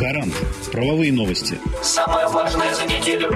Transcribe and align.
Гарант. 0.00 0.32
Правовые 0.72 1.12
новости. 1.12 1.60
Самое 1.82 2.26
важное 2.28 2.74
за 2.74 2.86
неделю. 2.86 3.30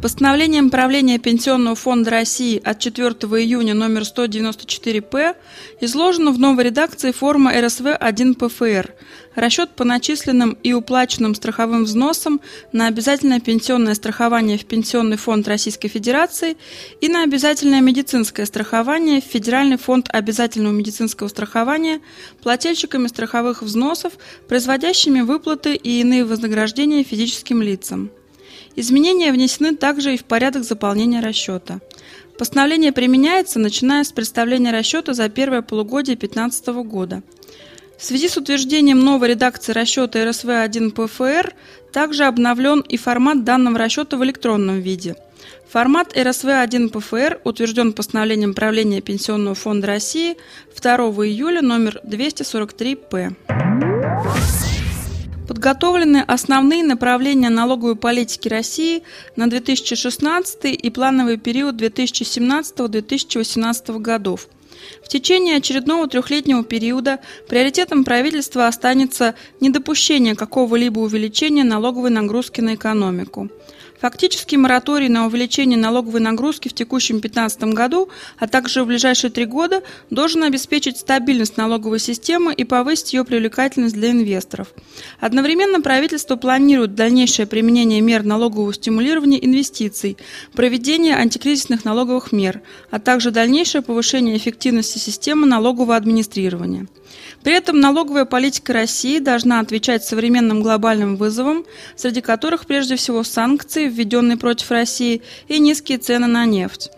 Постановлением 0.00 0.70
правления 0.70 1.18
Пенсионного 1.18 1.74
фонда 1.74 2.12
России 2.12 2.62
от 2.64 2.78
4 2.78 3.08
июня 3.42 3.74
номер 3.74 4.02
194-П 4.02 5.34
изложена 5.80 6.30
в 6.30 6.38
новой 6.38 6.64
редакции 6.64 7.10
форма 7.10 7.52
РСВ-1 7.52 8.34
ПФР 8.34 8.94
расчет 9.34 9.70
по 9.70 9.82
начисленным 9.82 10.56
и 10.62 10.72
уплаченным 10.72 11.34
страховым 11.34 11.82
взносам 11.82 12.40
на 12.70 12.86
обязательное 12.86 13.40
пенсионное 13.40 13.94
страхование 13.94 14.56
в 14.56 14.66
Пенсионный 14.66 15.16
фонд 15.16 15.48
Российской 15.48 15.88
Федерации 15.88 16.56
и 17.00 17.08
на 17.08 17.24
обязательное 17.24 17.80
медицинское 17.80 18.46
страхование 18.46 19.20
в 19.20 19.24
Федеральный 19.24 19.78
фонд 19.78 20.10
обязательного 20.12 20.74
медицинского 20.74 21.26
страхования 21.26 22.00
плательщиками 22.40 23.08
страховых 23.08 23.62
взносов, 23.62 24.12
производящими 24.46 25.22
выплаты 25.22 25.74
и 25.74 26.02
иные 26.02 26.24
вознаграждения 26.24 27.02
физическим 27.02 27.62
лицам. 27.62 28.12
Изменения 28.80 29.32
внесены 29.32 29.74
также 29.74 30.14
и 30.14 30.16
в 30.16 30.22
порядок 30.22 30.62
заполнения 30.62 31.18
расчета. 31.18 31.80
Постановление 32.38 32.92
применяется, 32.92 33.58
начиная 33.58 34.04
с 34.04 34.12
представления 34.12 34.70
расчета 34.70 35.14
за 35.14 35.28
первое 35.28 35.62
полугодие 35.62 36.14
2015 36.14 36.68
года. 36.84 37.24
В 37.98 38.04
связи 38.04 38.28
с 38.28 38.36
утверждением 38.36 39.00
новой 39.00 39.30
редакции 39.30 39.72
расчета 39.72 40.20
РСВ-1 40.20 40.92
ПФР 40.92 41.56
также 41.92 42.22
обновлен 42.22 42.78
и 42.82 42.96
формат 42.96 43.42
данного 43.42 43.80
расчета 43.80 44.16
в 44.16 44.22
электронном 44.22 44.78
виде. 44.78 45.16
Формат 45.68 46.16
РСВ-1 46.16 46.90
ПФР 46.90 47.40
утвержден 47.42 47.92
постановлением 47.92 48.54
правления 48.54 49.00
Пенсионного 49.00 49.56
фонда 49.56 49.88
России 49.88 50.36
2 50.80 50.94
июля 51.26 51.62
номер 51.62 52.00
243-П. 52.04 53.34
Подготовлены 55.48 56.22
основные 56.26 56.84
направления 56.84 57.48
налоговой 57.48 57.96
политики 57.96 58.48
России 58.48 59.02
на 59.34 59.48
2016 59.48 60.66
и 60.66 60.90
плановый 60.90 61.38
период 61.38 61.80
2017-2018 61.80 63.98
годов. 63.98 64.46
В 65.02 65.08
течение 65.08 65.56
очередного 65.56 66.08
трехлетнего 66.08 66.64
периода 66.64 67.20
приоритетом 67.48 68.04
правительства 68.04 68.66
останется 68.66 69.34
недопущение 69.60 70.34
какого-либо 70.34 71.00
увеличения 71.00 71.64
налоговой 71.64 72.10
нагрузки 72.10 72.60
на 72.60 72.74
экономику. 72.74 73.50
Фактически 74.00 74.54
мораторий 74.54 75.08
на 75.08 75.26
увеличение 75.26 75.76
налоговой 75.76 76.20
нагрузки 76.20 76.68
в 76.68 76.72
текущем 76.72 77.20
2015 77.20 77.74
году, 77.74 78.08
а 78.38 78.46
также 78.46 78.84
в 78.84 78.86
ближайшие 78.86 79.30
три 79.30 79.44
года, 79.44 79.82
должен 80.10 80.44
обеспечить 80.44 80.98
стабильность 80.98 81.56
налоговой 81.56 81.98
системы 81.98 82.54
и 82.54 82.62
повысить 82.62 83.12
ее 83.12 83.24
привлекательность 83.24 83.96
для 83.96 84.12
инвесторов. 84.12 84.68
Одновременно 85.18 85.80
правительство 85.80 86.36
планирует 86.36 86.94
дальнейшее 86.94 87.46
применение 87.46 88.00
мер 88.00 88.22
налогового 88.22 88.72
стимулирования 88.72 89.44
инвестиций, 89.44 90.16
проведение 90.52 91.16
антикризисных 91.16 91.84
налоговых 91.84 92.30
мер, 92.30 92.62
а 92.90 93.00
также 93.00 93.32
дальнейшее 93.32 93.82
повышение 93.82 94.36
эффективности 94.36 94.58
системы 94.82 95.46
налогового 95.46 95.96
администрирования. 95.96 96.86
При 97.42 97.52
этом 97.54 97.80
налоговая 97.80 98.24
политика 98.24 98.72
России 98.72 99.18
должна 99.18 99.60
отвечать 99.60 100.04
современным 100.04 100.62
глобальным 100.62 101.16
вызовам, 101.16 101.64
среди 101.96 102.20
которых 102.20 102.66
прежде 102.66 102.96
всего 102.96 103.22
санкции, 103.24 103.88
введенные 103.88 104.36
против 104.36 104.70
России, 104.70 105.22
и 105.48 105.58
низкие 105.58 105.98
цены 105.98 106.26
на 106.26 106.44
нефть. 106.46 106.90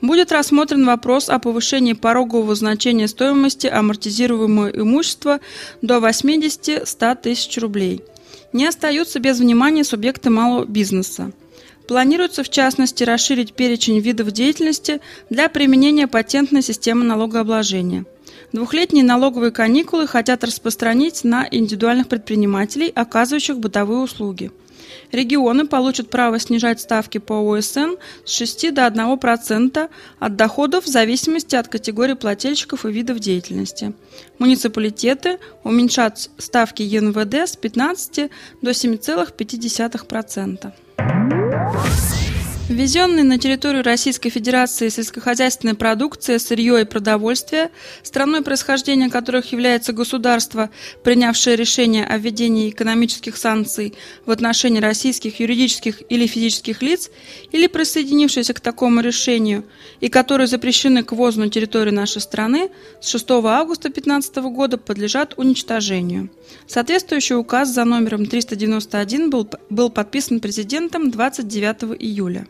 Будет 0.00 0.30
рассмотрен 0.30 0.86
вопрос 0.86 1.28
о 1.28 1.38
повышении 1.40 1.92
порогового 1.92 2.54
значения 2.54 3.08
стоимости 3.08 3.66
амортизируемого 3.66 4.68
имущества 4.68 5.40
до 5.82 5.96
80-100 5.98 7.18
тысяч 7.20 7.58
рублей. 7.58 8.02
Не 8.52 8.66
остаются 8.66 9.18
без 9.18 9.40
внимания 9.40 9.84
субъекты 9.84 10.30
малого 10.30 10.64
бизнеса. 10.64 11.32
Планируется, 11.88 12.44
в 12.44 12.50
частности, 12.50 13.02
расширить 13.02 13.54
перечень 13.54 13.98
видов 13.98 14.30
деятельности 14.30 15.00
для 15.30 15.48
применения 15.48 16.06
патентной 16.06 16.62
системы 16.62 17.04
налогообложения– 17.04 18.04
Двухлетние 18.52 19.04
налоговые 19.04 19.50
каникулы 19.50 20.06
хотят 20.06 20.42
распространить 20.42 21.24
на 21.24 21.46
индивидуальных 21.50 22.08
предпринимателей, 22.08 22.90
оказывающих 22.94 23.58
бытовые 23.58 24.00
услуги. 24.00 24.50
Регионы 25.12 25.66
получат 25.66 26.08
право 26.08 26.38
снижать 26.38 26.80
ставки 26.80 27.18
по 27.18 27.34
ОСН 27.34 27.96
с 28.24 28.32
6 28.32 28.74
до 28.74 28.86
1% 28.86 29.90
от 30.18 30.36
доходов 30.36 30.84
в 30.84 30.88
зависимости 30.88 31.56
от 31.56 31.68
категории 31.68 32.14
плательщиков 32.14 32.86
и 32.86 32.92
видов 32.92 33.18
деятельности. 33.18 33.92
Муниципалитеты 34.38 35.38
уменьшат 35.62 36.30
ставки 36.38 36.82
ЕНВД 36.82 37.34
с 37.34 37.56
15 37.56 38.30
до 38.62 38.70
7,5%. 38.70 40.72
Bye. 41.72 42.17
Ввезенные 42.68 43.24
на 43.24 43.38
территорию 43.38 43.82
Российской 43.82 44.28
Федерации 44.28 44.90
сельскохозяйственная 44.90 45.74
продукция, 45.74 46.38
сырье 46.38 46.82
и 46.82 46.84
продовольствие, 46.84 47.70
страной 48.02 48.42
происхождения 48.42 49.08
которых 49.08 49.52
является 49.52 49.94
государство, 49.94 50.68
принявшее 51.02 51.56
решение 51.56 52.04
о 52.04 52.18
введении 52.18 52.68
экономических 52.68 53.38
санкций 53.38 53.94
в 54.26 54.30
отношении 54.30 54.80
российских 54.80 55.40
юридических 55.40 56.02
или 56.10 56.26
физических 56.26 56.82
лиц, 56.82 57.10
или 57.52 57.68
присоединившиеся 57.68 58.52
к 58.52 58.60
такому 58.60 59.00
решению, 59.00 59.64
и 60.00 60.10
которые 60.10 60.46
запрещены 60.46 61.02
к 61.02 61.12
ввозу 61.12 61.40
на 61.40 61.48
территорию 61.48 61.94
нашей 61.94 62.20
страны, 62.20 62.68
с 63.00 63.08
6 63.08 63.30
августа 63.30 63.88
2015 63.88 64.36
года 64.52 64.76
подлежат 64.76 65.32
уничтожению. 65.38 66.28
Соответствующий 66.66 67.36
указ 67.36 67.70
за 67.70 67.84
номером 67.86 68.26
391 68.26 69.30
был, 69.30 69.48
был 69.70 69.88
подписан 69.88 70.40
президентом 70.40 71.10
29 71.10 71.98
июля. 71.98 72.46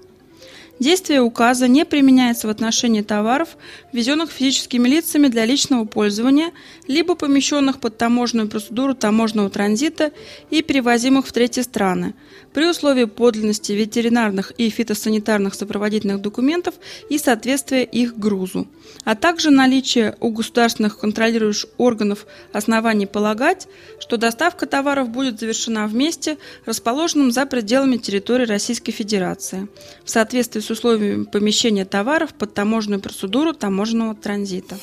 Действие 0.79 1.23
указа 1.23 1.67
не 1.67 1.85
применяется 1.85 2.47
в 2.47 2.51
отношении 2.51 3.03
товаров, 3.03 3.57
ввезенных 3.93 4.31
физическими 4.31 4.89
лицами 4.89 5.27
для 5.27 5.45
личного 5.45 5.85
пользования, 5.85 6.53
либо 6.87 7.17
помещенных 7.17 7.81
под 7.81 7.99
таможенную 7.99 8.49
процедуру 8.49 8.95
таможенного 8.95 9.51
транзита 9.51 10.13
и 10.51 10.63
перевозимых 10.63 11.27
в 11.27 11.33
третьи 11.33 11.63
страны, 11.63 12.15
при 12.53 12.67
условии 12.67 13.05
подлинности 13.05 13.73
ветеринарных 13.73 14.53
и 14.53 14.71
фитосанитарных 14.71 15.55
сопроводительных 15.55 16.21
документов 16.21 16.75
и 17.09 17.19
соответствия 17.19 17.83
их 17.83 18.17
грузу, 18.17 18.69
а 19.05 19.17
также 19.17 19.51
наличие 19.51 20.17
у 20.21 20.31
государственных 20.31 20.99
контролирующих 20.99 21.71
органов 21.77 22.27
оснований 22.53 23.07
полагать, 23.07 23.67
что 23.99 24.17
доставка 24.17 24.67
товаров 24.67 25.09
будет 25.09 25.41
завершена 25.41 25.87
в 25.89 25.95
месте, 25.95 26.39
расположенном 26.67 27.33
за 27.33 27.47
пределами 27.47 27.97
территории 27.97 28.47
Российской 28.47 28.93
Федерации, 28.93 29.69
в 30.05 30.11
соответствии 30.11 30.61
с 30.61 30.68
с 30.69 30.71
условиями 30.71 31.25
помещения 31.25 31.87
товаров 31.87 32.35
под 32.35 32.53
таможенную 32.53 33.01
процедуру 33.01 33.55
таможенного 33.55 34.15
транзита. 34.15 34.77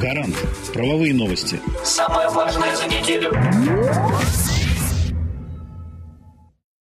Гарант. 0.00 0.34
Правовые 0.72 1.12
новости. 1.12 1.60
Самое 1.84 2.30
важное 2.30 2.74
за 2.74 2.86
неделю. 2.86 3.32